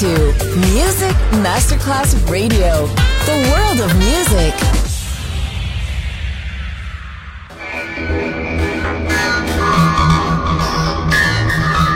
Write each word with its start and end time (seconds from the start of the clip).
to 0.00 0.08
Music 0.74 1.14
Masterclass 1.38 2.18
Radio, 2.28 2.86
the 3.26 3.38
world 3.52 3.78
of 3.78 3.94
music. 3.96 4.52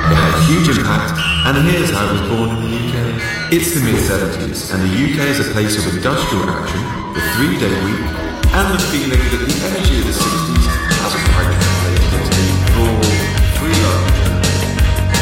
It 0.06 0.14
a 0.14 0.40
huge 0.46 0.78
impact, 0.78 1.18
and 1.44 1.58
here's 1.68 1.90
how 1.90 2.06
it 2.06 2.12
was 2.12 2.20
born 2.30 2.50
in 2.50 2.62
the 2.62 2.78
UK. 2.86 3.52
It's 3.52 3.74
the 3.74 3.80
mid-70s, 3.80 4.72
and 4.74 4.82
the 4.84 4.94
UK 4.94 5.18
is 5.30 5.40
a 5.40 5.50
place 5.52 5.84
of 5.84 5.96
industrial 5.96 6.48
action, 6.50 6.80
the 7.14 7.20
three-day 7.34 7.82
week, 7.82 7.98
and 8.54 8.74
the 8.74 8.82
feeling 8.92 9.18
that 9.18 9.42
the 9.42 9.58
energy 9.66 9.98
of 9.98 10.06
the 10.06 10.12
60s 10.12 10.66
hasn't 11.02 11.24
quite 11.34 11.67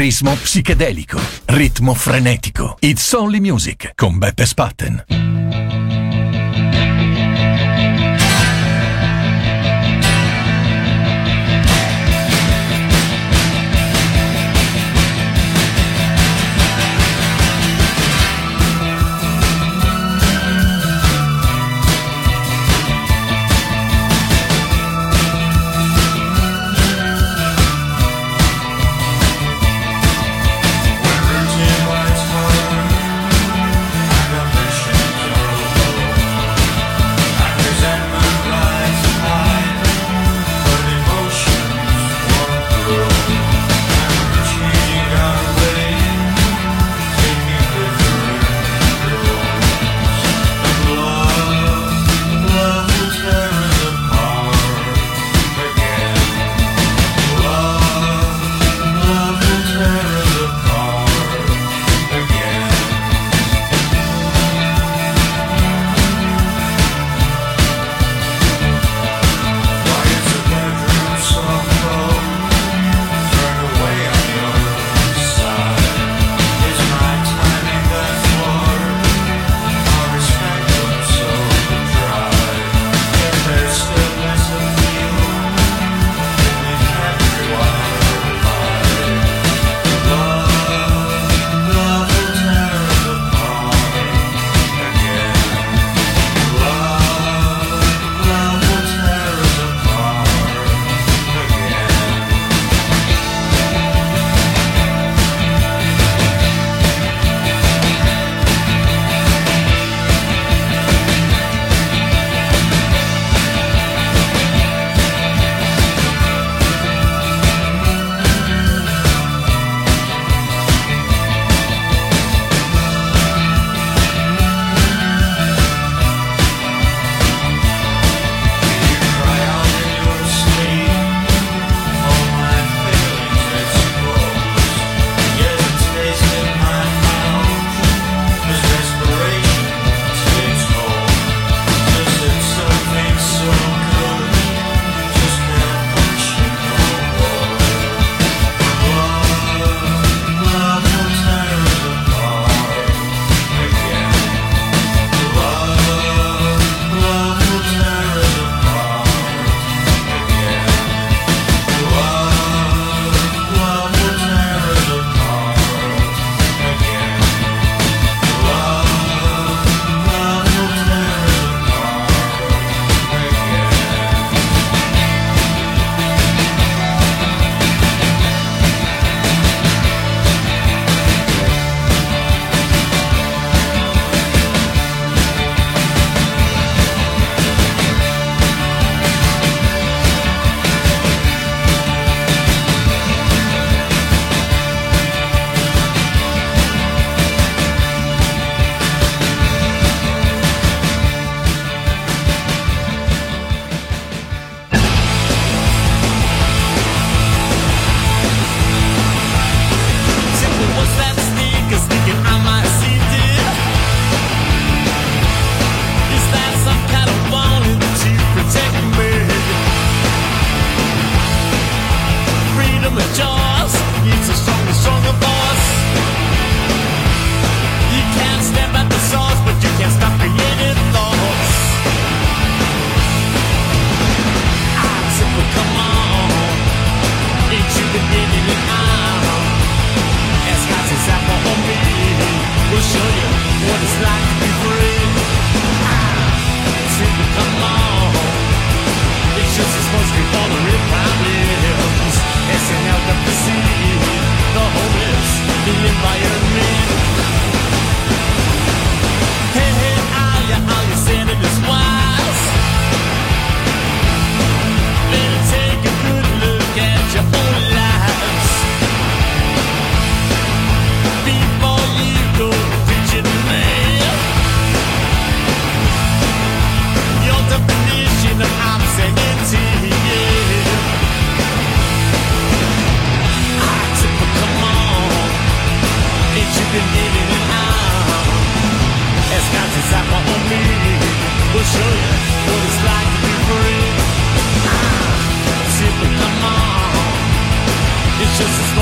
Chitarrismo 0.00 0.34
psichedelico, 0.36 1.20
ritmo 1.44 1.92
frenetico. 1.92 2.78
It's 2.80 3.12
Only 3.12 3.38
Music 3.38 3.92
con 3.94 4.16
Beppe 4.16 4.46
Spatten. 4.46 5.29